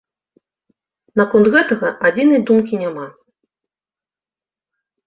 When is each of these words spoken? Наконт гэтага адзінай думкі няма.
Наконт 1.21 1.45
гэтага 1.57 1.87
адзінай 2.09 2.41
думкі 2.49 2.75
няма. 2.83 3.07